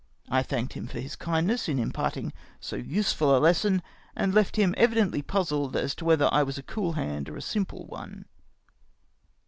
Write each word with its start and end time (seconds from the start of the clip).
I 0.29 0.41
thanked 0.41 0.73
him 0.73 0.87
for 0.87 0.99
his 0.99 1.15
kindness 1.15 1.69
m 1.69 1.77
impartmg 1.77 2.31
so 2.59 2.75
useful 2.75 3.37
a 3.37 3.37
lesson, 3.37 3.83
and 4.15 4.33
left 4.33 4.55
him 4.55 4.73
evidently 4.75 5.21
puzzled 5.21 5.75
as 5.75 5.93
to 5.93 6.05
whether 6.05 6.27
I 6.33 6.41
was 6.41 6.57
a 6.57 6.63
cool 6.63 6.93
hand 6.93 7.29
or 7.29 7.37
a 7.37 7.41
simple 7.43 7.85
one. 7.85 8.25